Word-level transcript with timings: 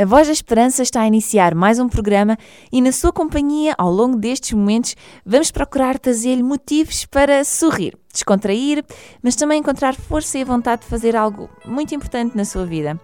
A 0.00 0.04
Voz 0.06 0.28
da 0.28 0.32
Esperança 0.32 0.82
está 0.82 1.02
a 1.02 1.06
iniciar 1.06 1.54
mais 1.54 1.78
um 1.78 1.86
programa 1.86 2.38
e, 2.72 2.80
na 2.80 2.90
sua 2.90 3.12
companhia, 3.12 3.74
ao 3.76 3.90
longo 3.90 4.16
destes 4.16 4.50
momentos, 4.52 4.96
vamos 5.26 5.50
procurar 5.50 5.98
trazer-lhe 5.98 6.42
motivos 6.42 7.04
para 7.04 7.44
sorrir, 7.44 7.98
descontrair, 8.10 8.82
mas 9.22 9.36
também 9.36 9.60
encontrar 9.60 9.94
força 9.94 10.38
e 10.38 10.44
vontade 10.44 10.80
de 10.80 10.88
fazer 10.88 11.14
algo 11.14 11.50
muito 11.66 11.94
importante 11.94 12.34
na 12.34 12.46
sua 12.46 12.64
vida. 12.64 12.98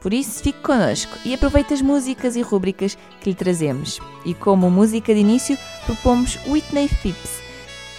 Por 0.00 0.14
isso, 0.14 0.42
fique 0.42 0.62
connosco 0.62 1.12
e 1.22 1.34
aproveite 1.34 1.74
as 1.74 1.82
músicas 1.82 2.34
e 2.34 2.40
rúbricas 2.40 2.96
que 3.20 3.28
lhe 3.28 3.36
trazemos. 3.36 4.00
E 4.24 4.32
como 4.32 4.70
música 4.70 5.12
de 5.12 5.20
início, 5.20 5.58
propomos 5.84 6.38
Whitney 6.46 6.88
Phipps 6.88 7.42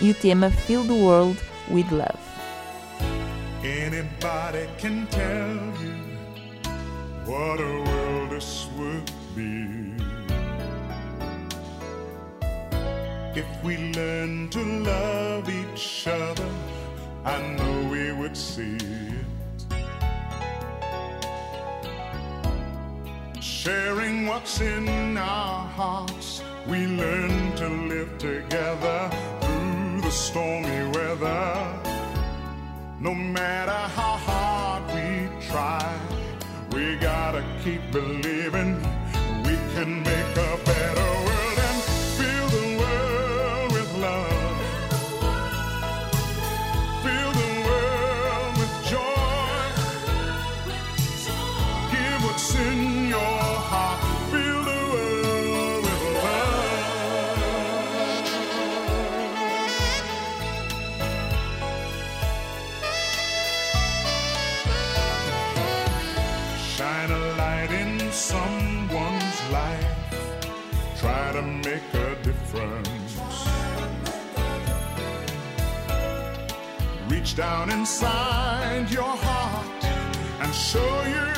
e 0.02 0.10
o 0.10 0.16
tema 0.16 0.50
Fill 0.50 0.84
the 0.88 1.04
World 1.04 1.40
with 1.70 1.86
Love. 1.92 2.18
Anybody 3.62 4.68
can 4.80 5.06
tell 5.12 5.86
you 5.86 6.23
what 7.26 7.60
a 7.60 7.84
world 7.88 8.30
this 8.32 8.68
would 8.78 9.10
be 9.36 9.94
if 13.36 13.64
we 13.64 13.78
learned 13.94 14.52
to 14.52 14.62
love 14.62 15.50
each 15.50 16.08
other. 16.08 16.50
I 17.26 17.42
know 17.56 17.90
we 17.90 18.12
would 18.12 18.36
see 18.36 18.78
it. 18.78 19.26
Sharing 23.42 24.28
what's 24.28 24.60
in 24.60 25.18
our 25.18 25.66
hearts, 25.68 26.44
we 26.68 26.86
learn 26.86 27.56
to 27.56 27.70
live 27.70 28.18
together 28.18 29.10
through 29.42 30.02
the 30.02 30.12
stormy 30.12 30.92
weather. 30.92 31.80
No 33.00 33.14
matter 33.16 33.72
how 33.72 34.18
hard 34.18 34.84
we 34.94 35.30
try, 35.48 35.98
we 36.74 36.96
gotta 36.96 37.44
keep 37.64 37.82
believing 37.92 38.82
to 71.34 71.42
make 71.42 71.94
a 71.96 72.16
difference. 72.22 73.18
Reach 77.10 77.36
down 77.36 77.72
inside 77.72 78.86
your 78.92 79.16
heart 79.26 79.84
and 80.42 80.54
show 80.54 81.04
you 81.08 81.33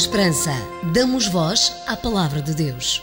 Esperança. 0.00 0.50
Damos 0.94 1.28
voz 1.28 1.76
à 1.86 1.94
palavra 1.94 2.40
de 2.40 2.54
Deus. 2.54 3.02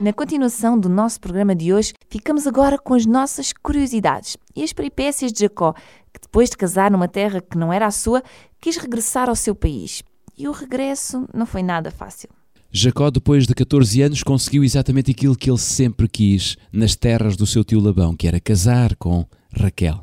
Na 0.00 0.14
continuação 0.14 0.80
do 0.80 0.88
nosso 0.88 1.20
programa 1.20 1.54
de 1.54 1.74
hoje, 1.74 1.92
ficamos 2.08 2.46
agora 2.46 2.78
com 2.78 2.94
as 2.94 3.04
nossas 3.04 3.52
curiosidades 3.52 4.38
e 4.56 4.64
as 4.64 4.72
peripécias 4.72 5.30
de 5.30 5.40
Jacó, 5.40 5.74
que 6.10 6.22
depois 6.22 6.48
de 6.48 6.56
casar 6.56 6.90
numa 6.90 7.06
terra 7.06 7.42
que 7.42 7.58
não 7.58 7.70
era 7.70 7.86
a 7.86 7.90
sua, 7.90 8.22
quis 8.62 8.78
regressar 8.78 9.28
ao 9.28 9.36
seu 9.36 9.54
país. 9.54 10.02
E 10.38 10.48
o 10.48 10.52
regresso 10.52 11.28
não 11.34 11.44
foi 11.44 11.62
nada 11.62 11.90
fácil. 11.90 12.30
Jacó, 12.72 13.10
depois 13.10 13.46
de 13.46 13.54
14 13.54 14.00
anos, 14.00 14.22
conseguiu 14.22 14.64
exatamente 14.64 15.10
aquilo 15.10 15.36
que 15.36 15.50
ele 15.50 15.58
sempre 15.58 16.08
quis 16.08 16.56
nas 16.72 16.96
terras 16.96 17.36
do 17.36 17.46
seu 17.46 17.62
tio 17.62 17.78
Labão, 17.78 18.16
que 18.16 18.26
era 18.26 18.40
casar 18.40 18.96
com 18.96 19.26
Raquel. 19.54 20.02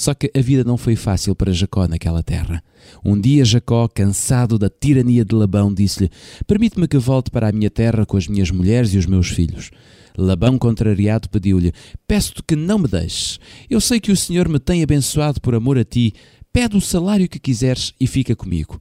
Só 0.00 0.14
que 0.14 0.30
a 0.34 0.40
vida 0.40 0.64
não 0.64 0.78
foi 0.78 0.96
fácil 0.96 1.34
para 1.34 1.52
Jacó 1.52 1.86
naquela 1.86 2.22
terra. 2.22 2.64
Um 3.04 3.20
dia 3.20 3.44
Jacó, 3.44 3.86
cansado 3.86 4.58
da 4.58 4.70
tirania 4.70 5.26
de 5.26 5.34
Labão, 5.34 5.74
disse-lhe: 5.74 6.10
Permite-me 6.46 6.88
que 6.88 6.96
volte 6.96 7.30
para 7.30 7.50
a 7.50 7.52
minha 7.52 7.68
terra 7.68 8.06
com 8.06 8.16
as 8.16 8.26
minhas 8.26 8.50
mulheres 8.50 8.94
e 8.94 8.96
os 8.96 9.04
meus 9.04 9.28
filhos. 9.28 9.70
Labão, 10.16 10.58
contrariado, 10.58 11.28
pediu-lhe: 11.28 11.74
Peço-te 12.08 12.42
que 12.42 12.56
não 12.56 12.78
me 12.78 12.88
deixes. 12.88 13.38
Eu 13.68 13.78
sei 13.78 14.00
que 14.00 14.10
o 14.10 14.16
Senhor 14.16 14.48
me 14.48 14.58
tem 14.58 14.82
abençoado 14.82 15.38
por 15.38 15.54
amor 15.54 15.76
a 15.76 15.84
ti. 15.84 16.14
Pede 16.50 16.78
o 16.78 16.80
salário 16.80 17.28
que 17.28 17.38
quiseres 17.38 17.92
e 18.00 18.06
fica 18.06 18.34
comigo. 18.34 18.80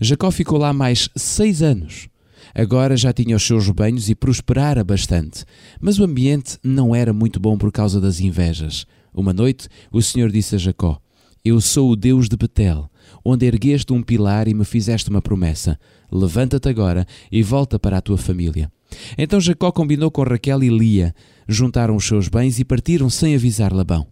Jacó 0.00 0.30
ficou 0.30 0.58
lá 0.58 0.72
mais 0.72 1.08
seis 1.16 1.60
anos. 1.60 2.06
Agora 2.54 2.96
já 2.96 3.12
tinha 3.12 3.34
os 3.34 3.44
seus 3.44 3.66
rebanhos 3.66 4.08
e 4.08 4.14
prosperara 4.14 4.84
bastante, 4.84 5.44
mas 5.80 5.98
o 5.98 6.04
ambiente 6.04 6.56
não 6.62 6.94
era 6.94 7.12
muito 7.12 7.40
bom 7.40 7.58
por 7.58 7.72
causa 7.72 8.00
das 8.00 8.20
invejas. 8.20 8.86
Uma 9.14 9.32
noite, 9.32 9.68
o 9.90 10.00
Senhor 10.00 10.30
disse 10.30 10.54
a 10.54 10.58
Jacó: 10.58 10.98
Eu 11.44 11.60
sou 11.60 11.90
o 11.90 11.96
Deus 11.96 12.28
de 12.28 12.36
Betel, 12.36 12.90
onde 13.24 13.46
ergueste 13.46 13.92
um 13.92 14.02
pilar 14.02 14.48
e 14.48 14.54
me 14.54 14.64
fizeste 14.64 15.10
uma 15.10 15.20
promessa. 15.20 15.78
Levanta-te 16.10 16.68
agora 16.68 17.06
e 17.30 17.42
volta 17.42 17.78
para 17.78 17.98
a 17.98 18.00
tua 18.00 18.16
família. 18.16 18.70
Então 19.16 19.40
Jacó 19.40 19.70
combinou 19.70 20.10
com 20.10 20.22
Raquel 20.22 20.62
e 20.62 20.68
Lia, 20.68 21.14
juntaram 21.48 21.96
os 21.96 22.06
seus 22.06 22.28
bens 22.28 22.58
e 22.58 22.64
partiram 22.64 23.08
sem 23.10 23.34
avisar 23.34 23.72
Labão. 23.72 24.06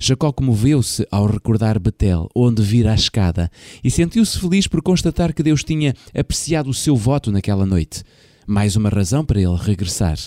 Jacó 0.00 0.32
comoveu-se 0.32 1.06
ao 1.10 1.26
recordar 1.26 1.78
Betel, 1.78 2.28
onde 2.34 2.62
vira 2.62 2.92
a 2.92 2.94
escada, 2.94 3.50
e 3.82 3.90
sentiu-se 3.90 4.38
feliz 4.38 4.66
por 4.66 4.82
constatar 4.82 5.34
que 5.34 5.42
Deus 5.42 5.62
tinha 5.62 5.94
apreciado 6.14 6.70
o 6.70 6.74
seu 6.74 6.96
voto 6.96 7.30
naquela 7.30 7.66
noite. 7.66 8.02
Mais 8.50 8.76
uma 8.76 8.88
razão 8.88 9.26
para 9.26 9.38
ele 9.38 9.54
regressar. 9.54 10.18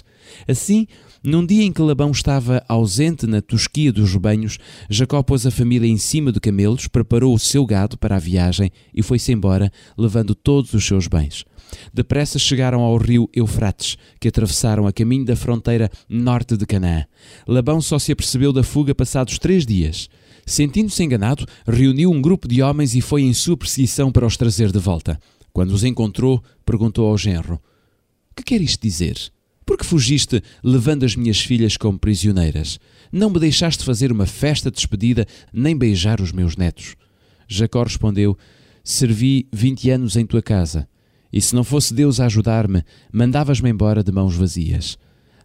Assim, 0.47 0.85
num 1.23 1.43
dia 1.43 1.63
em 1.63 1.73
que 1.73 1.81
Labão 1.81 2.11
estava 2.11 2.63
ausente 2.69 3.25
na 3.25 3.41
tosquia 3.41 3.91
dos 3.91 4.13
rebanhos, 4.13 4.59
Jacó 4.87 5.23
pôs 5.23 5.47
a 5.47 5.49
família 5.49 5.87
em 5.87 5.97
cima 5.97 6.31
de 6.31 6.39
camelos, 6.39 6.87
preparou 6.87 7.33
o 7.33 7.39
seu 7.39 7.65
gado 7.65 7.97
para 7.97 8.17
a 8.17 8.19
viagem 8.19 8.69
e 8.93 9.01
foi-se 9.01 9.31
embora, 9.31 9.71
levando 9.97 10.35
todos 10.35 10.71
os 10.75 10.85
seus 10.85 11.07
bens. 11.07 11.43
Depressa 11.91 12.37
chegaram 12.37 12.81
ao 12.81 12.95
rio 12.95 13.27
Eufrates, 13.33 13.97
que 14.19 14.27
atravessaram 14.27 14.85
a 14.85 14.93
caminho 14.93 15.25
da 15.25 15.35
fronteira 15.35 15.89
norte 16.07 16.55
de 16.55 16.67
Canaã. 16.67 17.05
Labão 17.47 17.81
só 17.81 17.97
se 17.97 18.11
apercebeu 18.11 18.53
da 18.53 18.61
fuga 18.61 18.93
passados 18.93 19.39
três 19.39 19.65
dias. 19.65 20.07
Sentindo-se 20.45 21.03
enganado, 21.03 21.43
reuniu 21.67 22.11
um 22.11 22.21
grupo 22.21 22.47
de 22.47 22.61
homens 22.61 22.93
e 22.93 23.01
foi 23.01 23.23
em 23.23 23.33
sua 23.33 23.57
perseguição 23.57 24.11
para 24.11 24.27
os 24.27 24.37
trazer 24.37 24.71
de 24.71 24.77
volta. 24.77 25.19
Quando 25.51 25.71
os 25.71 25.83
encontrou, 25.83 26.43
perguntou 26.63 27.07
ao 27.07 27.17
genro: 27.17 27.59
Que 28.35 28.43
quer 28.43 28.61
isto 28.61 28.81
dizer? 28.81 29.17
Por 29.65 29.77
que 29.77 29.85
fugiste 29.85 30.41
levando 30.63 31.03
as 31.03 31.15
minhas 31.15 31.39
filhas 31.39 31.77
como 31.77 31.99
prisioneiras? 31.99 32.79
Não 33.11 33.29
me 33.29 33.39
deixaste 33.39 33.83
fazer 33.83 34.11
uma 34.11 34.25
festa 34.25 34.69
de 34.69 34.77
despedida, 34.77 35.25
nem 35.53 35.77
beijar 35.77 36.19
os 36.21 36.31
meus 36.31 36.55
netos. 36.55 36.95
Jacó 37.47 37.83
respondeu: 37.83 38.37
Servi 38.83 39.47
vinte 39.51 39.89
anos 39.89 40.15
em 40.15 40.25
tua 40.25 40.41
casa 40.41 40.87
e 41.31 41.39
se 41.39 41.55
não 41.55 41.63
fosse 41.63 41.93
Deus 41.93 42.19
a 42.19 42.25
ajudar-me, 42.25 42.83
mandavas-me 43.11 43.69
embora 43.69 44.03
de 44.03 44.11
mãos 44.11 44.35
vazias. 44.35 44.97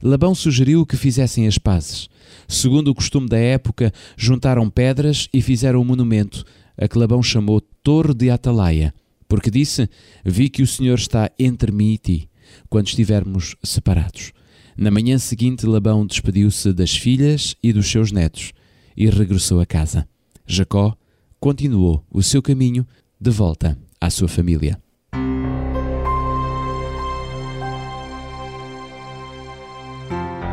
Labão 0.02 0.34
sugeriu 0.34 0.84
que 0.84 0.96
fizessem 0.96 1.46
as 1.46 1.58
pazes. 1.58 2.08
Segundo 2.48 2.88
o 2.88 2.94
costume 2.94 3.28
da 3.28 3.38
época, 3.38 3.92
juntaram 4.16 4.68
pedras 4.68 5.28
e 5.32 5.40
fizeram 5.40 5.80
um 5.80 5.84
monumento, 5.84 6.44
a 6.76 6.86
que 6.88 6.98
Labão 6.98 7.22
chamou 7.22 7.60
Torre 7.60 8.12
de 8.12 8.28
Atalaia, 8.28 8.92
porque 9.28 9.50
disse: 9.50 9.88
Vi 10.24 10.48
que 10.48 10.62
o 10.62 10.66
Senhor 10.66 10.98
está 10.98 11.30
entre 11.38 11.72
mim 11.72 11.92
e 11.92 11.98
ti, 11.98 12.28
quando 12.68 12.88
estivermos 12.88 13.56
separados. 13.62 14.32
Na 14.76 14.90
manhã 14.90 15.18
seguinte, 15.18 15.66
Labão 15.66 16.06
despediu-se 16.06 16.72
das 16.72 16.94
filhas 16.94 17.54
e 17.62 17.72
dos 17.72 17.90
seus 17.90 18.12
netos 18.12 18.52
e 18.96 19.08
regressou 19.08 19.60
a 19.60 19.66
casa. 19.66 20.06
Jacó 20.46 20.96
continuou 21.40 22.04
o 22.10 22.22
seu 22.22 22.42
caminho 22.42 22.86
de 23.20 23.30
volta 23.30 23.78
à 24.00 24.10
sua 24.10 24.28
família. 24.28 24.78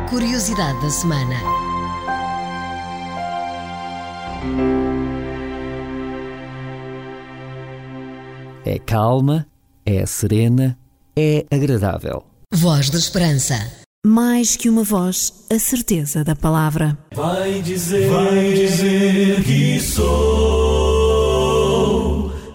Curiosidade 0.08 0.80
da 0.80 0.90
semana. 0.90 1.34
É 8.64 8.78
calma, 8.78 9.46
é 9.84 10.06
serena, 10.06 10.78
é 11.16 11.46
agradável. 11.50 12.24
Voz 12.52 12.90
da 12.90 12.98
Esperança. 12.98 13.54
Mais 14.06 14.54
que 14.56 14.68
uma 14.68 14.82
voz, 14.82 15.46
a 15.50 15.58
certeza 15.58 16.22
da 16.22 16.36
palavra. 16.36 16.98
Vai 17.14 17.62
dizer, 17.62 18.10
vai 18.10 18.52
dizer 18.52 19.42
que 19.42 19.80
sou 19.80 21.14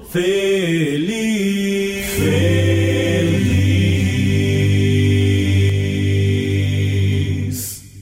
feliz. 0.10 2.06
feliz. 2.06 2.80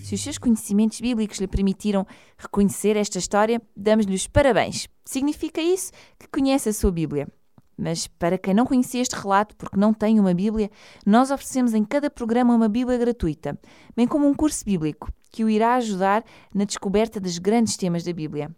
Se 0.03 0.15
os 0.15 0.21
seus 0.21 0.37
conhecimentos 0.37 0.99
bíblicos 0.99 1.39
lhe 1.39 1.47
permitiram 1.47 2.05
reconhecer 2.37 2.97
esta 2.97 3.17
história, 3.17 3.61
damos-lhe 3.75 4.15
os 4.15 4.27
parabéns. 4.27 4.87
Significa 5.05 5.61
isso 5.61 5.91
que 6.19 6.27
conhece 6.27 6.69
a 6.69 6.73
sua 6.73 6.91
Bíblia. 6.91 7.27
Mas 7.77 8.07
para 8.07 8.37
quem 8.37 8.53
não 8.53 8.65
conhecia 8.65 9.01
este 9.01 9.15
relato 9.15 9.55
porque 9.55 9.77
não 9.77 9.93
tem 9.93 10.19
uma 10.19 10.33
Bíblia, 10.33 10.71
nós 11.05 11.29
oferecemos 11.29 11.75
em 11.75 11.85
cada 11.85 12.09
programa 12.09 12.55
uma 12.55 12.67
Bíblia 12.67 12.97
gratuita, 12.97 13.57
bem 13.95 14.07
como 14.07 14.27
um 14.27 14.33
curso 14.33 14.65
bíblico 14.65 15.11
que 15.31 15.43
o 15.43 15.49
irá 15.49 15.75
ajudar 15.75 16.23
na 16.53 16.63
descoberta 16.63 17.19
dos 17.19 17.37
grandes 17.37 17.77
temas 17.77 18.03
da 18.03 18.11
Bíblia. 18.11 18.49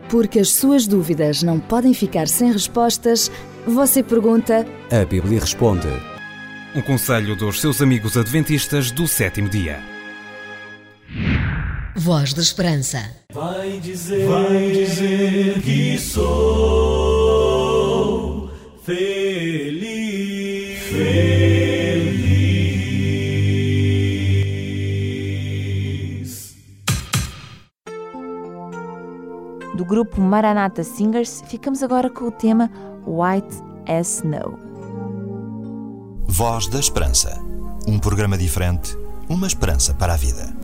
Porque 0.09 0.39
as 0.39 0.53
suas 0.53 0.87
dúvidas 0.87 1.43
não 1.43 1.59
podem 1.59 1.93
ficar 1.93 2.27
sem 2.27 2.51
respostas, 2.51 3.31
você 3.65 4.01
pergunta 4.03 4.65
A 4.91 5.05
Bíblia 5.05 5.39
responde. 5.39 5.87
Um 6.75 6.81
conselho 6.81 7.35
dos 7.35 7.61
seus 7.61 7.81
amigos 7.81 8.15
adventistas 8.15 8.91
do 8.91 9.07
sétimo 9.07 9.49
dia. 9.49 9.79
Voz 11.95 12.33
da 12.33 12.41
Esperança. 12.41 13.09
Vai 13.33 13.79
dizer, 13.79 14.27
vai 14.27 14.71
dizer 14.71 15.61
que 15.61 15.97
sou 15.97 17.08
feliz. 18.89 20.79
feliz. 20.89 22.09
Do 29.75 29.85
grupo 29.85 30.19
Maranatha 30.19 30.83
Singers, 30.83 31.43
ficamos 31.47 31.83
agora 31.83 32.09
com 32.09 32.25
o 32.25 32.31
tema 32.31 32.71
White 33.05 33.55
as 33.87 34.17
Snow. 34.17 34.57
Voz 36.27 36.67
da 36.67 36.79
Esperança. 36.79 37.39
Um 37.87 37.99
programa 37.99 38.37
diferente, 38.37 38.97
uma 39.27 39.47
esperança 39.47 39.93
para 39.93 40.13
a 40.13 40.17
vida. 40.17 40.58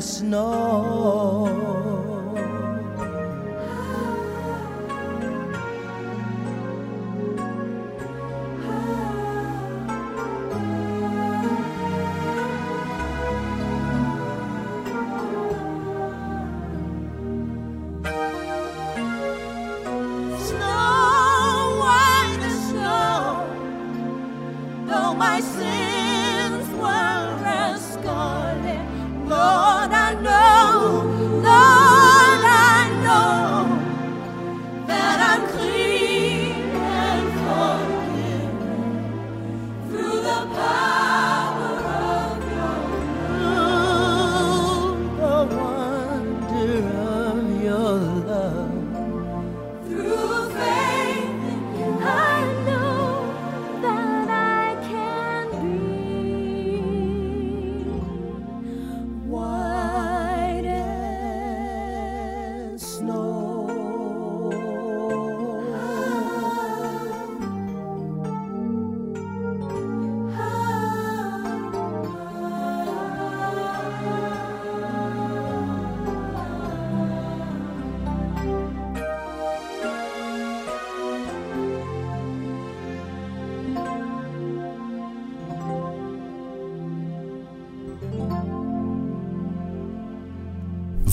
Snow 0.00 1.67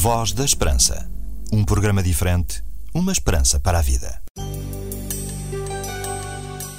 Voz 0.07 0.33
da 0.33 0.45
Esperança. 0.45 1.09
Um 1.51 1.65
programa 1.65 2.03
diferente, 2.03 2.63
uma 2.93 3.11
esperança 3.11 3.59
para 3.59 3.79
a 3.79 3.81
vida. 3.81 4.21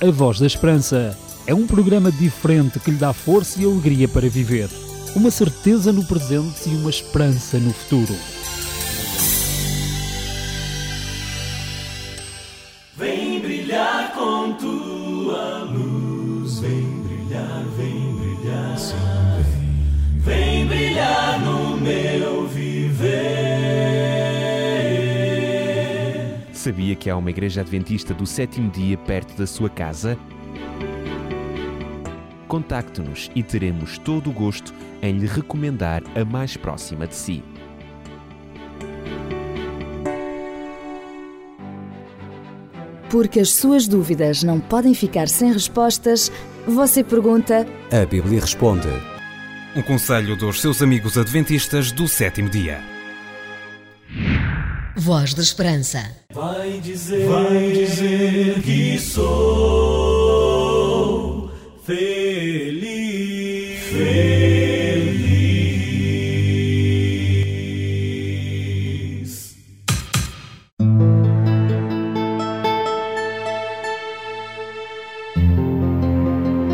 A 0.00 0.10
Voz 0.12 0.38
da 0.38 0.46
Esperança 0.46 1.18
é 1.44 1.52
um 1.52 1.66
programa 1.66 2.12
diferente 2.12 2.78
que 2.78 2.92
lhe 2.92 2.96
dá 2.96 3.12
força 3.12 3.60
e 3.60 3.64
alegria 3.64 4.06
para 4.06 4.28
viver. 4.28 4.70
Uma 5.16 5.32
certeza 5.32 5.92
no 5.92 6.04
presente 6.04 6.68
e 6.68 6.76
uma 6.76 6.88
esperança 6.88 7.58
no 7.58 7.72
futuro. 7.72 8.14
Sabia 26.76 26.94
que 26.94 27.08
há 27.08 27.16
uma 27.16 27.30
igreja 27.30 27.62
adventista 27.62 28.12
do 28.12 28.26
sétimo 28.26 28.70
dia 28.70 28.98
perto 28.98 29.34
da 29.34 29.46
sua 29.46 29.70
casa? 29.70 30.18
Contacte-nos 32.46 33.30
e 33.34 33.42
teremos 33.42 33.96
todo 33.96 34.28
o 34.28 34.32
gosto 34.32 34.74
em 35.00 35.16
lhe 35.16 35.26
recomendar 35.26 36.02
a 36.14 36.22
mais 36.22 36.54
próxima 36.54 37.06
de 37.06 37.14
si. 37.14 37.42
Porque 43.08 43.40
as 43.40 43.54
suas 43.54 43.88
dúvidas 43.88 44.42
não 44.42 44.60
podem 44.60 44.92
ficar 44.92 45.30
sem 45.30 45.50
respostas, 45.54 46.30
você 46.68 47.02
pergunta 47.02 47.66
A 47.90 48.04
Bíblia 48.04 48.38
responde. 48.38 48.88
Um 49.74 49.80
conselho 49.80 50.36
dos 50.36 50.60
seus 50.60 50.82
amigos 50.82 51.16
adventistas 51.16 51.90
do 51.90 52.06
sétimo 52.06 52.50
dia. 52.50 52.95
Voz 54.98 55.34
da 55.34 55.42
Esperança. 55.42 56.10
Vai 56.32 56.80
dizer, 56.80 57.28
vai 57.28 57.70
dizer 57.70 58.62
que 58.62 58.98
sou 58.98 59.20
feliz, 61.84 63.78
feliz. 63.90 65.36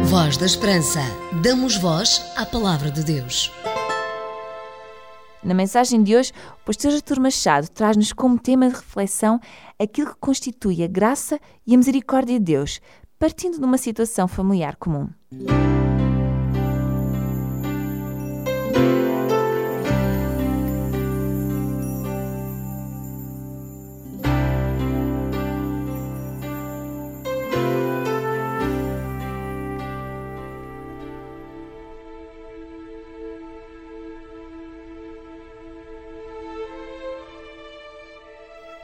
Voz 0.05 0.37
da 0.37 0.47
Esperança. 0.47 1.01
Damos 1.43 1.77
voz 1.77 2.23
à 2.37 2.47
palavra 2.47 2.89
de 2.89 3.03
Deus. 3.03 3.51
Na 5.43 5.55
mensagem 5.55 6.03
de 6.03 6.15
hoje, 6.15 6.33
o 6.63 6.65
pastor 6.65 6.93
Artur 6.93 7.19
Machado 7.19 7.69
traz-nos 7.69 8.13
como 8.13 8.39
tema 8.39 8.69
de 8.69 8.77
reflexão 8.77 9.41
aquilo 9.79 10.11
que 10.11 10.21
constitui 10.21 10.85
a 10.85 10.87
graça 10.87 11.41
e 11.67 11.75
a 11.75 11.79
misericórdia 11.79 12.39
de 12.39 12.45
Deus, 12.45 12.81
partindo 13.19 13.59
de 13.59 13.65
uma 13.65 13.79
situação 13.79 14.29
familiar 14.29 14.77
comum. 14.77 15.09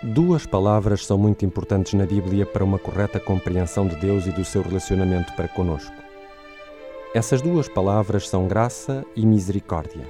Duas 0.00 0.46
palavras 0.46 1.04
são 1.04 1.18
muito 1.18 1.44
importantes 1.44 1.92
na 1.94 2.06
Bíblia 2.06 2.46
para 2.46 2.62
uma 2.62 2.78
correta 2.78 3.18
compreensão 3.18 3.88
de 3.88 3.96
Deus 3.96 4.28
e 4.28 4.30
do 4.30 4.44
seu 4.44 4.62
relacionamento 4.62 5.32
para 5.32 5.48
conosco. 5.48 5.92
Essas 7.12 7.42
duas 7.42 7.68
palavras 7.68 8.28
são 8.28 8.46
graça 8.46 9.04
e 9.16 9.26
misericórdia. 9.26 10.06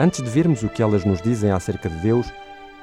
Antes 0.00 0.20
de 0.20 0.28
vermos 0.28 0.64
o 0.64 0.68
que 0.68 0.82
elas 0.82 1.04
nos 1.04 1.22
dizem 1.22 1.52
acerca 1.52 1.88
de 1.88 1.96
Deus, 1.98 2.26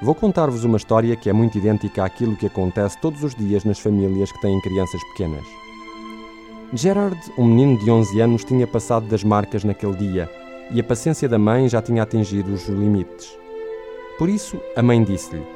vou 0.00 0.14
contar-vos 0.14 0.64
uma 0.64 0.78
história 0.78 1.14
que 1.16 1.28
é 1.28 1.34
muito 1.34 1.58
idêntica 1.58 2.02
àquilo 2.02 2.34
que 2.34 2.46
acontece 2.46 2.98
todos 3.02 3.22
os 3.22 3.34
dias 3.34 3.62
nas 3.64 3.78
famílias 3.78 4.32
que 4.32 4.40
têm 4.40 4.58
crianças 4.62 5.02
pequenas. 5.10 5.44
Gerard, 6.72 7.20
um 7.36 7.44
menino 7.44 7.78
de 7.78 7.90
11 7.90 8.20
anos, 8.22 8.42
tinha 8.42 8.66
passado 8.66 9.06
das 9.06 9.22
marcas 9.22 9.64
naquele 9.64 9.96
dia 9.96 10.30
e 10.70 10.80
a 10.80 10.84
paciência 10.84 11.28
da 11.28 11.38
mãe 11.38 11.68
já 11.68 11.82
tinha 11.82 12.02
atingido 12.02 12.54
os 12.54 12.68
limites. 12.68 13.38
Por 14.18 14.30
isso, 14.30 14.58
a 14.74 14.82
mãe 14.82 15.04
disse-lhe: 15.04 15.53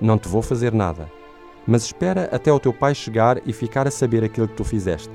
Não 0.00 0.16
te 0.16 0.28
vou 0.28 0.40
fazer 0.40 0.72
nada, 0.72 1.10
mas 1.66 1.84
espera 1.84 2.28
até 2.32 2.50
o 2.50 2.58
teu 2.58 2.72
pai 2.72 2.94
chegar 2.94 3.40
e 3.46 3.52
ficar 3.52 3.86
a 3.86 3.90
saber 3.90 4.24
aquilo 4.24 4.48
que 4.48 4.54
tu 4.54 4.64
fizeste. 4.64 5.12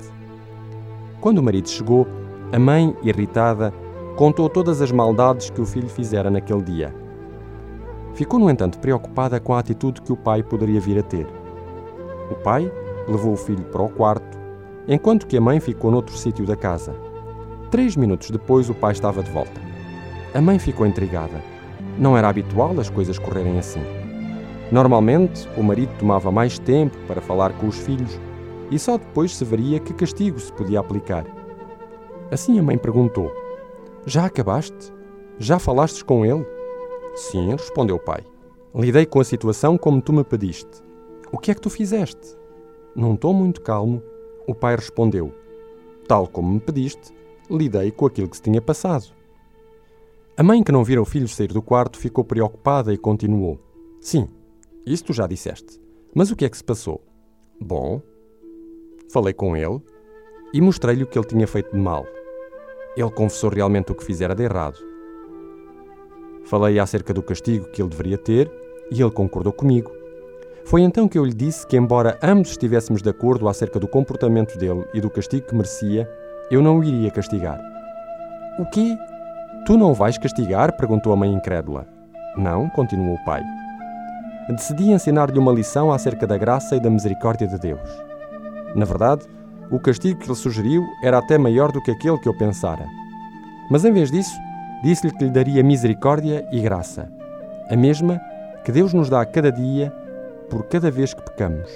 Quando 1.20 1.38
o 1.38 1.42
marido 1.42 1.68
chegou, 1.68 2.06
a 2.52 2.58
mãe, 2.58 2.96
irritada, 3.02 3.74
contou 4.16 4.48
todas 4.48 4.80
as 4.80 4.92
maldades 4.92 5.50
que 5.50 5.60
o 5.60 5.66
filho 5.66 5.88
fizera 5.88 6.30
naquele 6.30 6.62
dia. 6.62 6.94
Ficou, 8.14 8.38
no 8.38 8.48
entanto, 8.48 8.78
preocupada 8.78 9.40
com 9.40 9.54
a 9.54 9.58
atitude 9.58 10.00
que 10.02 10.12
o 10.12 10.16
pai 10.16 10.42
poderia 10.42 10.80
vir 10.80 10.98
a 10.98 11.02
ter. 11.02 11.26
O 12.30 12.34
pai 12.36 12.70
levou 13.08 13.32
o 13.32 13.36
filho 13.36 13.64
para 13.64 13.82
o 13.82 13.88
quarto, 13.88 14.38
enquanto 14.86 15.26
que 15.26 15.36
a 15.36 15.40
mãe 15.40 15.58
ficou 15.58 15.90
noutro 15.90 16.16
sítio 16.16 16.46
da 16.46 16.54
casa. 16.54 16.94
Três 17.72 17.96
minutos 17.96 18.30
depois, 18.30 18.70
o 18.70 18.74
pai 18.74 18.92
estava 18.92 19.22
de 19.22 19.30
volta. 19.32 19.60
A 20.32 20.40
mãe 20.40 20.58
ficou 20.58 20.86
intrigada. 20.86 21.42
Não 21.98 22.16
era 22.16 22.28
habitual 22.28 22.78
as 22.78 22.88
coisas 22.88 23.18
correrem 23.18 23.58
assim. 23.58 23.82
Normalmente, 24.70 25.48
o 25.56 25.62
marido 25.62 25.96
tomava 25.98 26.30
mais 26.32 26.58
tempo 26.58 26.96
para 27.06 27.20
falar 27.20 27.52
com 27.58 27.68
os 27.68 27.78
filhos 27.78 28.18
e 28.70 28.78
só 28.78 28.98
depois 28.98 29.34
se 29.34 29.44
veria 29.44 29.78
que 29.78 29.94
castigo 29.94 30.40
se 30.40 30.52
podia 30.52 30.80
aplicar. 30.80 31.24
Assim 32.30 32.58
a 32.58 32.62
mãe 32.62 32.76
perguntou: 32.76 33.32
Já 34.04 34.26
acabaste? 34.26 34.92
Já 35.38 35.58
falastes 35.58 36.02
com 36.02 36.24
ele? 36.24 36.44
Sim, 37.14 37.52
respondeu 37.52 37.96
o 37.96 38.00
pai. 38.00 38.24
Lidei 38.74 39.06
com 39.06 39.20
a 39.20 39.24
situação 39.24 39.78
como 39.78 40.02
tu 40.02 40.12
me 40.12 40.24
pediste. 40.24 40.82
O 41.30 41.38
que 41.38 41.50
é 41.50 41.54
que 41.54 41.60
tu 41.60 41.70
fizeste? 41.70 42.36
Não 42.94 43.14
estou 43.14 43.32
muito 43.32 43.60
calmo. 43.60 44.02
O 44.46 44.54
pai 44.54 44.74
respondeu: 44.74 45.32
Tal 46.08 46.26
como 46.26 46.52
me 46.52 46.60
pediste, 46.60 47.14
lidei 47.48 47.90
com 47.90 48.06
aquilo 48.06 48.28
que 48.28 48.36
se 48.36 48.42
tinha 48.42 48.60
passado. 48.60 49.06
A 50.36 50.42
mãe, 50.42 50.62
que 50.62 50.72
não 50.72 50.84
vira 50.84 51.00
o 51.00 51.04
filho 51.04 51.28
sair 51.28 51.48
do 51.48 51.62
quarto, 51.62 51.98
ficou 51.98 52.24
preocupada 52.24 52.92
e 52.92 52.98
continuou: 52.98 53.58
Sim, 54.00 54.28
isso 54.86 55.04
tu 55.04 55.12
já 55.12 55.26
disseste. 55.26 55.80
Mas 56.14 56.30
o 56.30 56.36
que 56.36 56.44
é 56.44 56.48
que 56.48 56.56
se 56.56 56.62
passou? 56.62 57.04
Bom, 57.60 58.00
falei 59.12 59.34
com 59.34 59.56
ele 59.56 59.80
e 60.54 60.60
mostrei-lhe 60.60 61.02
o 61.02 61.06
que 61.06 61.18
ele 61.18 61.26
tinha 61.26 61.46
feito 61.46 61.72
de 61.72 61.78
mal. 61.78 62.06
Ele 62.96 63.10
confessou 63.10 63.50
realmente 63.50 63.90
o 63.90 63.94
que 63.94 64.04
fizera 64.04 64.34
de 64.34 64.44
errado. 64.44 64.78
Falei 66.44 66.78
acerca 66.78 67.12
do 67.12 67.22
castigo 67.22 67.68
que 67.72 67.82
ele 67.82 67.90
deveria 67.90 68.16
ter 68.16 68.50
e 68.90 69.02
ele 69.02 69.10
concordou 69.10 69.52
comigo. 69.52 69.90
Foi 70.64 70.82
então 70.82 71.08
que 71.08 71.18
eu 71.18 71.24
lhe 71.24 71.34
disse 71.34 71.66
que, 71.66 71.76
embora 71.76 72.18
ambos 72.22 72.50
estivéssemos 72.50 73.02
de 73.02 73.10
acordo 73.10 73.48
acerca 73.48 73.80
do 73.80 73.88
comportamento 73.88 74.56
dele 74.56 74.84
e 74.94 75.00
do 75.00 75.10
castigo 75.10 75.46
que 75.46 75.54
merecia, 75.54 76.08
eu 76.50 76.62
não 76.62 76.78
o 76.78 76.84
iria 76.84 77.10
castigar. 77.10 77.60
O 78.58 78.66
quê? 78.70 78.96
Tu 79.66 79.76
não 79.76 79.92
vais 79.92 80.16
castigar? 80.16 80.76
perguntou 80.76 81.12
a 81.12 81.16
mãe 81.16 81.32
incrédula. 81.32 81.86
Não, 82.36 82.68
continuou 82.70 83.14
o 83.14 83.24
pai. 83.24 83.42
Decidi 84.48 84.90
ensinar-lhe 84.92 85.38
uma 85.38 85.52
lição 85.52 85.90
acerca 85.90 86.26
da 86.26 86.38
graça 86.38 86.76
e 86.76 86.80
da 86.80 86.88
misericórdia 86.88 87.48
de 87.48 87.58
Deus. 87.58 87.88
Na 88.74 88.84
verdade, 88.84 89.26
o 89.70 89.80
castigo 89.80 90.20
que 90.20 90.28
ele 90.28 90.36
sugeriu 90.36 90.84
era 91.02 91.18
até 91.18 91.36
maior 91.36 91.72
do 91.72 91.82
que 91.82 91.90
aquele 91.90 92.18
que 92.18 92.28
eu 92.28 92.36
pensara. 92.36 92.86
Mas 93.70 93.84
em 93.84 93.92
vez 93.92 94.10
disso, 94.10 94.38
disse-lhe 94.84 95.12
que 95.12 95.24
lhe 95.24 95.30
daria 95.30 95.64
misericórdia 95.64 96.46
e 96.52 96.60
graça, 96.60 97.10
a 97.68 97.76
mesma 97.76 98.20
que 98.64 98.70
Deus 98.70 98.92
nos 98.92 99.08
dá 99.08 99.24
cada 99.26 99.50
dia 99.50 99.92
por 100.48 100.64
cada 100.68 100.90
vez 100.90 101.12
que 101.12 101.22
pecamos. 101.22 101.68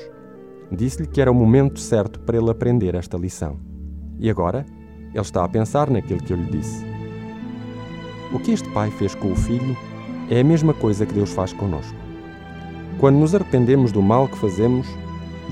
Disse-lhe 0.71 1.09
que 1.09 1.21
era 1.21 1.33
o 1.33 1.35
momento 1.35 1.81
certo 1.81 2.21
para 2.21 2.39
ele 2.39 2.51
aprender 2.51 2.95
esta 2.95 3.19
lição. 3.19 3.59
E 4.21 4.31
agora, 4.31 4.65
ele 5.13 5.21
está 5.21 5.45
a 5.45 5.49
pensar 5.49 5.91
naquilo 5.91 6.23
que 6.23 6.33
eu 6.33 6.37
lhe 6.37 6.51
disse. 6.51 6.87
O 8.33 8.39
que 8.39 8.53
este 8.53 8.69
pai 8.71 8.93
fez 8.93 9.17
com 9.17 9.33
o 9.33 9.37
filho 9.37 9.77
é 10.31 10.39
a 10.39 10.45
mesma 10.45 10.73
coisa 10.73 11.05
que 11.05 11.15
Deus 11.15 11.33
faz 11.33 11.53
conosco. 11.53 12.00
Quando 13.01 13.17
nos 13.17 13.35
arrependemos 13.35 13.93
do 13.93 14.03
mal 14.03 14.29
que 14.29 14.37
fazemos, 14.37 14.87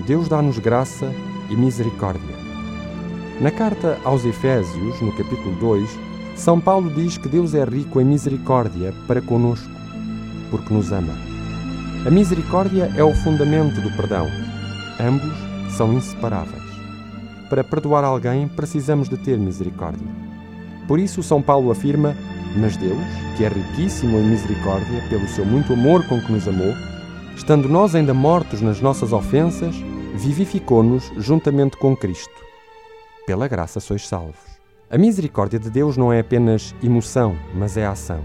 Deus 0.07 0.29
dá-nos 0.29 0.59
graça 0.59 1.11
e 1.49 1.57
misericórdia. 1.57 2.37
Na 3.41 3.51
carta 3.51 3.99
aos 4.05 4.23
Efésios, 4.27 5.01
no 5.01 5.11
capítulo 5.17 5.57
2, 5.59 5.99
São 6.37 6.61
Paulo 6.61 6.91
diz 6.91 7.17
que 7.17 7.27
Deus 7.27 7.55
é 7.55 7.65
rico 7.65 8.03
em 8.03 8.05
misericórdia 8.05 8.93
para 9.07 9.23
conosco, 9.23 9.71
porque 10.51 10.75
nos 10.75 10.93
ama. 10.93 11.15
A 12.07 12.11
misericórdia 12.11 12.93
é 12.95 13.03
o 13.03 13.15
fundamento 13.15 13.81
do 13.81 13.97
perdão. 13.97 14.27
Ambos 15.01 15.33
são 15.75 15.95
inseparáveis. 15.95 16.63
Para 17.49 17.65
perdoar 17.65 18.05
alguém, 18.05 18.47
precisamos 18.47 19.09
de 19.09 19.17
ter 19.17 19.39
misericórdia. 19.39 20.07
Por 20.87 20.99
isso, 20.99 21.23
São 21.23 21.41
Paulo 21.41 21.71
afirma: 21.71 22.15
Mas 22.59 22.77
Deus, 22.77 22.99
que 23.39 23.45
é 23.45 23.49
riquíssimo 23.49 24.19
em 24.19 24.29
misericórdia, 24.29 25.03
pelo 25.09 25.27
seu 25.29 25.47
muito 25.47 25.73
amor 25.73 26.07
com 26.07 26.21
que 26.21 26.31
nos 26.31 26.47
amou, 26.47 26.75
estando 27.39 27.69
nós 27.69 27.95
ainda 27.95 28.13
mortos 28.13 28.61
nas 28.61 28.81
nossas 28.81 29.13
ofensas, 29.13 29.77
vivificou-nos 30.17 31.13
juntamente 31.17 31.77
com 31.77 31.97
Cristo. 31.97 32.35
Pela 33.27 33.47
graça 33.47 33.79
sois 33.79 34.07
salvos. 34.07 34.59
A 34.91 34.99
misericórdia 34.99 35.59
de 35.59 35.71
Deus 35.71 35.97
não 35.97 36.13
é 36.13 36.19
apenas 36.19 36.75
emoção, 36.83 37.37
mas 37.55 37.77
é 37.77 37.87
ação. 37.87 38.21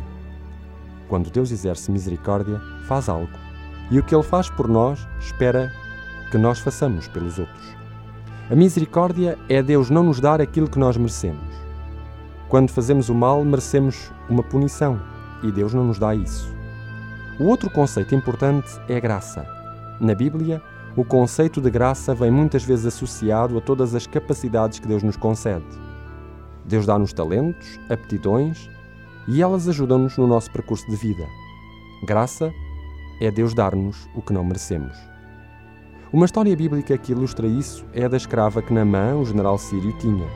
Quando 1.08 1.30
Deus 1.30 1.52
exerce 1.52 1.92
misericórdia, 1.92 2.60
faz 2.88 3.08
algo. 3.08 3.30
E 3.92 4.00
o 4.00 4.04
que 4.04 4.16
Ele 4.16 4.24
faz 4.24 4.50
por 4.50 4.68
nós, 4.68 5.08
espera 5.20 5.72
que 6.32 6.38
nós 6.38 6.60
façamos 6.60 7.08
pelos 7.08 7.38
outros. 7.38 7.76
A 8.50 8.56
misericórdia 8.56 9.38
é 9.48 9.62
Deus 9.62 9.92
não 9.92 10.04
nos 10.04 10.20
dar 10.20 10.42
aquilo 10.42 10.70
que 10.70 10.80
nós 10.80 10.98
merecemos. 10.98 11.54
Quando 12.50 12.72
fazemos 12.72 13.10
o 13.10 13.14
mal, 13.14 13.46
merecemos 13.46 14.12
uma 14.28 14.42
punição 14.42 15.00
e 15.44 15.52
Deus 15.52 15.74
não 15.74 15.86
nos 15.86 16.00
dá 16.00 16.16
isso. 16.16 16.53
O 17.40 17.46
outro 17.46 17.68
conceito 17.68 18.14
importante 18.14 18.70
é 18.88 18.96
a 18.96 19.00
graça. 19.00 19.44
Na 20.00 20.14
Bíblia, 20.14 20.62
o 20.96 21.04
conceito 21.04 21.60
de 21.60 21.72
graça 21.72 22.14
vem 22.14 22.30
muitas 22.30 22.64
vezes 22.64 22.86
associado 22.86 23.58
a 23.58 23.62
todas 23.62 23.96
as 23.96 24.06
capacidades 24.06 24.78
que 24.78 24.88
Deus 24.88 25.02
nos 25.02 25.18
concede. 25.18 25.66
Deus 26.64 26.86
dá-nos 26.86 27.12
talentos, 27.12 27.80
aptidões 27.90 28.70
e 29.28 29.42
elas 29.42 29.68
ajudam-nos 29.68 30.16
no 30.16 30.28
nosso 30.28 30.52
percurso 30.52 30.88
de 30.88 30.96
vida. 30.96 31.26
Graça 32.06 32.54
é 33.20 33.32
Deus 33.32 33.56
dar-nos 33.56 34.08
o 34.16 34.22
que 34.22 34.32
não 34.32 34.44
merecemos. 34.44 34.96
Uma 36.12 36.26
história 36.26 36.56
bíblica 36.56 36.96
que 37.00 37.14
ilustra 37.14 37.48
isso 37.48 37.84
é 37.94 38.06
a 38.06 38.08
da 38.08 38.18
escrava 38.18 38.62
que 38.62 38.72
Naamã, 38.72 39.16
o 39.16 39.26
general 39.26 39.58
sírio, 39.58 39.92
tinha. 39.98 40.28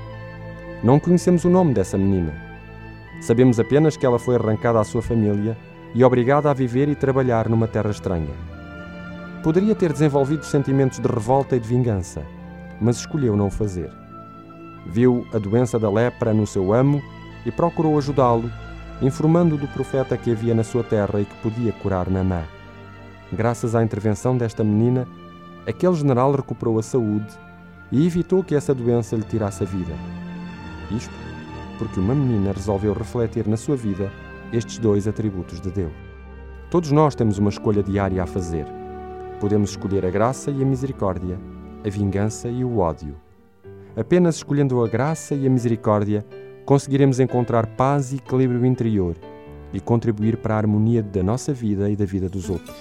Não 0.83 0.99
conhecemos 0.99 1.45
o 1.45 1.49
nome 1.49 1.75
dessa 1.75 1.95
menina. 1.95 2.33
Sabemos 3.21 3.59
apenas 3.59 3.95
que 3.95 4.05
ela 4.05 4.17
foi 4.17 4.35
arrancada 4.35 4.79
à 4.79 4.83
sua 4.83 5.03
família 5.03 5.55
e 5.93 6.03
obrigada 6.03 6.49
a 6.49 6.53
viver 6.53 6.89
e 6.89 6.95
trabalhar 6.95 7.49
numa 7.49 7.67
terra 7.67 7.89
estranha. 7.89 8.33
Poderia 9.43 9.75
ter 9.75 9.93
desenvolvido 9.93 10.45
sentimentos 10.45 10.99
de 10.99 11.07
revolta 11.07 11.55
e 11.55 11.59
de 11.59 11.67
vingança, 11.67 12.23
mas 12.81 12.97
escolheu 12.97 13.35
não 13.35 13.47
o 13.47 13.51
fazer. 13.51 13.91
Viu 14.85 15.25
a 15.33 15.37
doença 15.37 15.77
da 15.79 15.89
lepra 15.89 16.33
no 16.33 16.45
seu 16.45 16.73
amo 16.73 17.01
e 17.45 17.51
procurou 17.51 17.97
ajudá-lo, 17.97 18.51
informando 19.01 19.57
do 19.57 19.67
profeta 19.67 20.17
que 20.17 20.31
havia 20.31 20.53
na 20.53 20.63
sua 20.63 20.83
terra 20.83 21.21
e 21.21 21.25
que 21.25 21.35
podia 21.37 21.71
curar 21.71 22.09
Naamã. 22.09 22.43
Graças 23.31 23.75
à 23.75 23.83
intervenção 23.83 24.37
desta 24.37 24.63
menina, 24.63 25.07
aquele 25.67 25.93
general 25.93 26.31
recuperou 26.31 26.79
a 26.79 26.83
saúde 26.83 27.27
e 27.91 28.05
evitou 28.05 28.43
que 28.43 28.55
essa 28.55 28.73
doença 28.73 29.15
lhe 29.15 29.23
tirasse 29.23 29.63
a 29.63 29.65
vida. 29.65 29.93
Isto 30.91 31.13
porque 31.77 31.99
uma 31.99 32.15
menina 32.15 32.51
resolveu 32.51 32.93
refletir 32.93 33.47
na 33.47 33.57
sua 33.57 33.75
vida 33.75 34.11
estes 34.51 34.77
dois 34.77 35.07
atributos 35.07 35.59
de 35.59 35.71
Deus. 35.71 35.93
Todos 36.69 36.91
nós 36.91 37.15
temos 37.15 37.37
uma 37.37 37.49
escolha 37.49 37.81
diária 37.81 38.21
a 38.21 38.27
fazer. 38.27 38.65
Podemos 39.39 39.71
escolher 39.71 40.05
a 40.05 40.09
graça 40.09 40.51
e 40.51 40.61
a 40.61 40.65
misericórdia, 40.65 41.39
a 41.85 41.89
vingança 41.89 42.49
e 42.49 42.63
o 42.63 42.79
ódio. 42.79 43.15
Apenas 43.95 44.35
escolhendo 44.35 44.83
a 44.83 44.87
graça 44.87 45.33
e 45.33 45.47
a 45.47 45.49
misericórdia, 45.49 46.25
conseguiremos 46.65 47.19
encontrar 47.19 47.65
paz 47.65 48.11
e 48.11 48.17
equilíbrio 48.17 48.65
interior 48.65 49.15
e 49.73 49.79
contribuir 49.79 50.37
para 50.37 50.55
a 50.55 50.57
harmonia 50.57 51.01
da 51.01 51.23
nossa 51.23 51.53
vida 51.53 51.89
e 51.89 51.95
da 51.95 52.05
vida 52.05 52.27
dos 52.27 52.49
outros. 52.49 52.75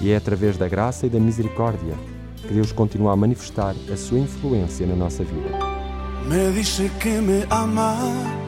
E 0.00 0.10
é 0.10 0.16
através 0.16 0.56
da 0.56 0.68
graça 0.68 1.06
e 1.06 1.10
da 1.10 1.18
misericórdia 1.18 1.94
que 2.36 2.54
Deus 2.54 2.72
continua 2.72 3.12
a 3.12 3.16
manifestar 3.16 3.74
a 3.92 3.96
sua 3.96 4.18
influência 4.18 4.86
na 4.86 4.96
nossa 4.96 5.22
vida. 5.24 5.50
Me 6.28 6.52
dice 6.52 6.90
que 7.00 7.20
me 7.20 7.44
ama 7.50 8.47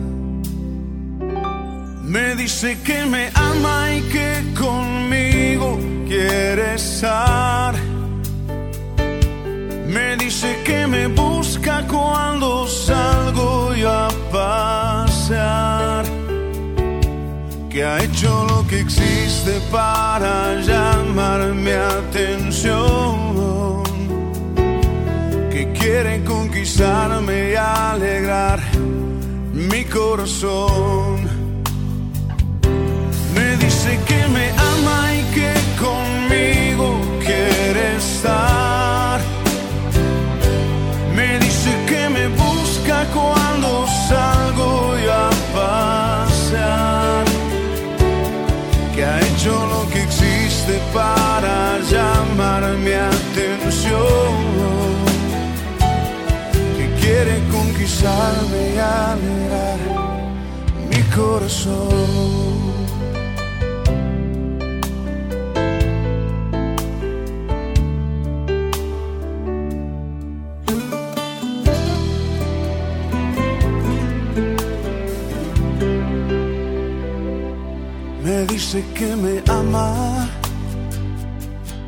Me 2.11 2.35
dice 2.35 2.77
que 2.83 3.05
me 3.05 3.29
ama 3.35 3.95
y 3.95 4.01
que 4.01 4.43
conmigo 4.59 5.79
quiere 6.05 6.73
estar. 6.73 7.73
Me 9.87 10.17
dice 10.17 10.61
que 10.65 10.87
me 10.87 11.07
busca 11.07 11.87
cuando 11.87 12.67
salgo 12.67 13.73
yo 13.75 13.89
a 13.89 14.09
pasear. 14.29 16.03
Que 17.69 17.85
ha 17.85 18.03
hecho 18.03 18.45
lo 18.49 18.67
que 18.67 18.81
existe 18.81 19.61
para 19.71 20.55
llamar 20.55 21.53
mi 21.53 21.71
atención. 21.71 23.15
Que 25.49 25.71
quiere 25.71 26.21
conquistarme 26.25 27.51
y 27.51 27.55
alegrar 27.55 28.59
mi 29.53 29.85
corazón. 29.85 31.30
Dice 33.83 33.99
que 34.05 34.27
me 34.27 34.47
ama 34.75 35.11
y 35.11 35.23
que 35.33 35.53
conmigo 35.79 37.01
quiere 37.19 37.95
estar. 37.97 39.19
Me 41.15 41.39
dice 41.39 41.71
que 41.87 42.07
me 42.09 42.27
busca 42.27 43.07
cuando 43.11 43.87
salgo 44.07 44.95
yo 45.03 45.11
a 45.11 45.31
pasear. 45.55 47.25
Que 48.93 49.03
ha 49.03 49.19
hecho 49.19 49.51
lo 49.73 49.89
que 49.89 50.03
existe 50.03 50.79
para 50.93 51.79
llamar 51.89 52.61
mi 52.85 52.93
atención. 52.93 54.35
Que 56.77 56.85
quiere 57.01 57.41
conquistarme 57.51 58.75
y 58.75 58.77
alegrar 58.77 59.79
mi 60.87 61.01
corazón. 61.15 62.40
Que 78.95 79.15
me 79.15 79.43
ama 79.47 80.27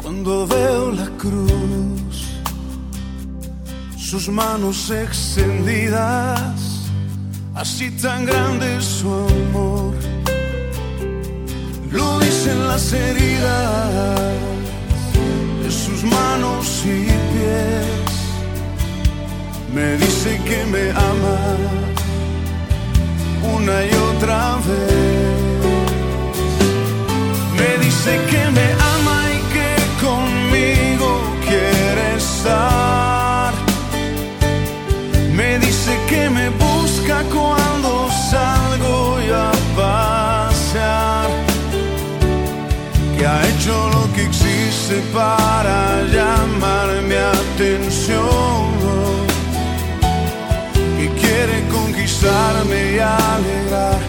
cuando 0.02 0.46
veo 0.48 0.92
la 0.92 1.08
cruz, 1.18 2.14
sus 3.98 4.28
manos 4.30 4.90
extendidas, 4.92 6.52
así 7.56 7.90
tan 7.92 8.26
grande 8.26 8.82
su 8.82 9.08
amor. 9.08 9.94
Lo 11.92 12.20
dicen 12.20 12.68
las 12.68 12.92
heridas 12.94 14.34
de 15.64 15.72
sus 15.72 16.04
manos 16.04 16.84
y 16.86 17.06
pies. 17.32 18.14
Me 19.74 19.98
dice 19.98 20.42
que 20.48 20.66
me 20.74 20.92
ama 20.92 21.38
una 23.56 23.86
y 23.86 23.94
otra 24.12 24.58
vez. 24.68 25.23
Dice 28.06 28.20
que 28.30 28.52
me 28.52 28.68
ama 28.98 29.18
y 29.32 29.40
que 29.54 30.06
conmigo 30.06 31.22
quiere 31.48 32.18
estar. 32.18 33.54
Me 35.32 35.58
dice 35.60 35.98
que 36.10 36.30
me 36.30 36.50
busca 36.50 37.24
cuando 37.32 38.10
salgo 38.30 39.22
y 39.26 39.30
a 39.32 39.52
pasear. 39.78 41.30
Que 43.18 43.26
ha 43.26 43.42
hecho 43.48 43.90
lo 43.94 44.14
que 44.14 44.24
existe 44.24 45.02
para 45.14 46.04
llamar 46.12 46.90
mi 47.04 47.16
atención. 47.16 48.68
Que 50.98 51.08
quiere 51.22 51.66
conquistarme 51.72 52.96
y 52.96 53.00
alegrar 53.00 54.02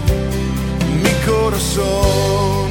mi 1.01 1.13
corazón. 1.25 2.64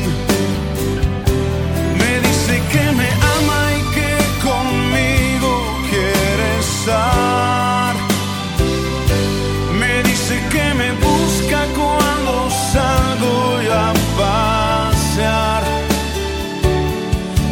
Me 9.80 10.04
dice 10.04 10.36
que 10.52 10.74
me 10.74 10.92
busca 10.94 11.66
cuando 11.78 12.50
salgo 12.74 13.62
y 13.62 13.68
a 13.68 13.94
pasear. 14.18 15.64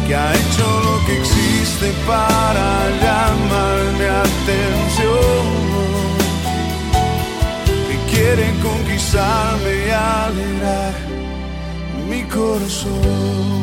Que 0.06 0.14
ha 0.14 0.34
hecho 0.34 0.80
lo 0.84 1.06
que 1.06 1.18
existe 1.18 1.92
para 2.06 2.90
llamar 3.02 3.78
mi 3.98 4.04
atención. 4.26 5.46
Que 7.88 7.96
quiere 8.12 8.52
conquistarme 8.62 9.72
y 9.86 9.90
alegrar 9.90 10.94
mi 12.06 12.22
corazón. 12.24 13.62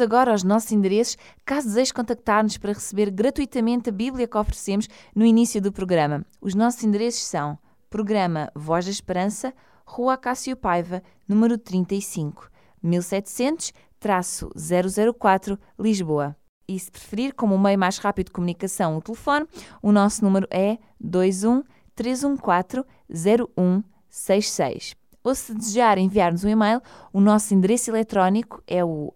Agora 0.00 0.34
os 0.34 0.44
nossos 0.44 0.72
endereços 0.72 1.16
caso 1.44 1.68
deseje 1.68 1.92
contactar-nos 1.92 2.58
para 2.58 2.72
receber 2.72 3.10
gratuitamente 3.10 3.88
a 3.88 3.92
Bíblia 3.92 4.26
que 4.26 4.36
oferecemos 4.36 4.88
no 5.14 5.24
início 5.24 5.60
do 5.60 5.72
programa. 5.72 6.24
Os 6.40 6.54
nossos 6.54 6.82
endereços 6.84 7.24
são 7.24 7.58
Programa 7.90 8.50
Voz 8.54 8.84
da 8.84 8.90
Esperança, 8.90 9.54
Rua 9.84 10.16
Cássio 10.16 10.56
Paiva, 10.56 11.02
número 11.26 11.56
35, 11.56 12.50
1700-004, 12.84 15.58
Lisboa. 15.78 16.36
E 16.68 16.78
se 16.78 16.90
preferir, 16.90 17.34
como 17.34 17.54
o 17.54 17.58
meio 17.58 17.78
mais 17.78 17.96
rápido 17.96 18.26
de 18.26 18.32
comunicação, 18.32 18.98
o 18.98 19.02
telefone, 19.02 19.46
o 19.82 19.90
nosso 19.90 20.22
número 20.22 20.46
é 20.50 20.76
21 21.00 21.64
314 21.94 22.84
0166. 23.10 24.94
Ou 25.24 25.34
se 25.34 25.54
desejar 25.54 25.96
enviar-nos 25.98 26.44
um 26.44 26.48
e-mail, 26.48 26.80
o 27.12 27.20
nosso 27.20 27.54
endereço 27.54 27.90
eletrónico 27.90 28.62
é 28.66 28.84
o 28.84 29.12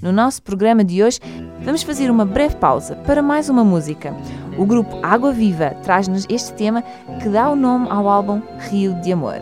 No 0.00 0.12
nosso 0.12 0.40
programa 0.42 0.84
de 0.84 1.02
hoje, 1.02 1.18
vamos 1.60 1.82
fazer 1.82 2.10
uma 2.10 2.24
breve 2.24 2.56
pausa 2.56 2.94
para 2.94 3.20
mais 3.20 3.48
uma 3.48 3.64
música. 3.64 4.14
O 4.56 4.64
grupo 4.64 4.98
Água 5.02 5.32
Viva 5.32 5.70
traz-nos 5.82 6.24
este 6.28 6.52
tema 6.52 6.82
que 7.20 7.28
dá 7.28 7.50
o 7.50 7.56
nome 7.56 7.88
ao 7.90 8.08
álbum 8.08 8.40
Rio 8.70 8.94
de 9.00 9.12
Amor. 9.12 9.40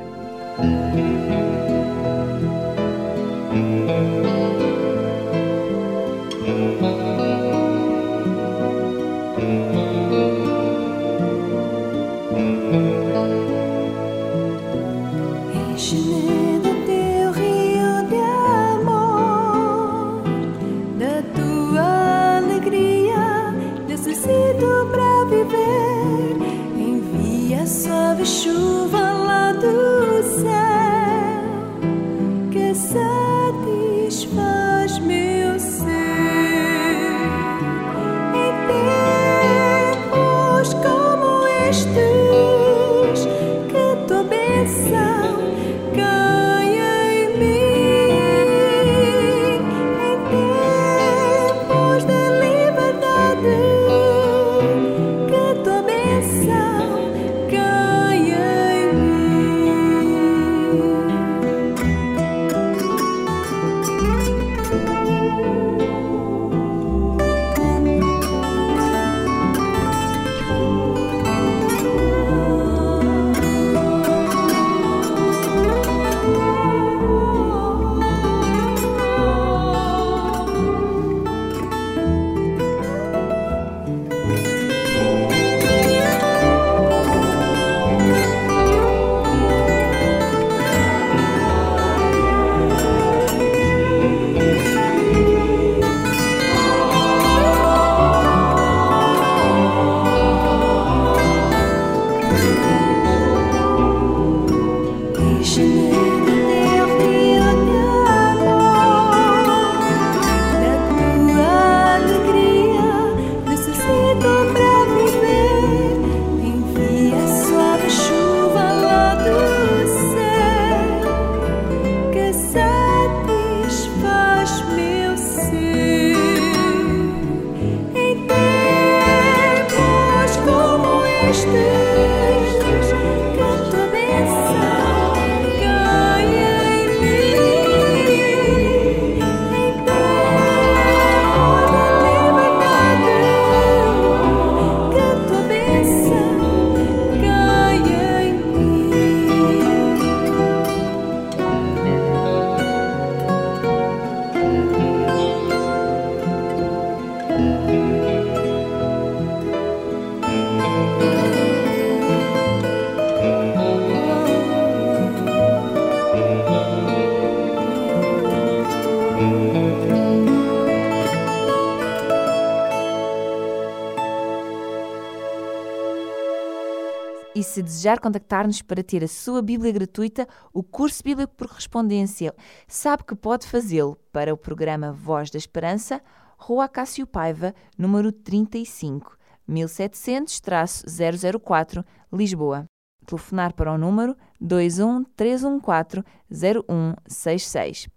Desejar 177.67 178.01
contactar-nos 178.01 178.63
para 178.63 178.83
ter 178.83 179.05
a 179.05 179.09
sua 179.09 179.43
Bíblia 179.43 179.73
gratuita, 179.73 180.27
o 180.53 180.63
curso 180.63 181.03
bíblico 181.03 181.35
por 181.37 181.49
correspondência, 181.49 182.33
sabe 182.67 183.05
que 183.05 183.15
pode 183.15 183.47
fazê-lo 183.47 183.99
para 184.13 184.33
o 184.33 184.37
programa 184.37 184.93
Voz 184.93 185.31
da 185.31 185.37
Esperança, 185.37 186.01
Rua 186.39 186.69
Cássio 186.69 187.07
Paiva, 187.07 187.55
número 187.77 188.11
35, 188.13 189.19
1700-004, 189.49 191.85
Lisboa. 192.13 192.65
Telefonar 193.05 193.53
para 193.53 193.73
o 193.73 193.79
número 193.79 194.17
21 194.41 195.03
314 195.17 196.05
0166 196.31 197.89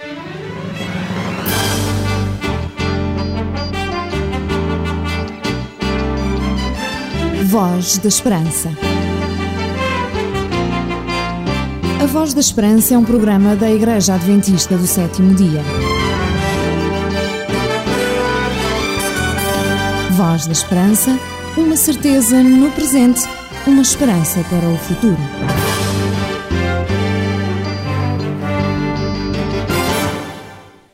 Voz 7.46 7.96
da 7.96 8.08
Esperança. 8.08 8.68
A 12.02 12.04
Voz 12.04 12.34
da 12.34 12.40
Esperança 12.40 12.92
é 12.92 12.98
um 12.98 13.04
programa 13.06 13.56
da 13.56 13.70
Igreja 13.70 14.16
Adventista 14.16 14.76
do 14.76 14.86
Sétimo 14.86 15.34
Dia. 15.34 15.62
Voz 20.10 20.44
da 20.44 20.52
Esperança, 20.52 21.18
uma 21.56 21.76
certeza 21.76 22.42
no 22.42 22.70
presente, 22.72 23.22
uma 23.66 23.80
esperança 23.80 24.44
para 24.50 24.68
o 24.68 24.76
futuro. 24.76 25.65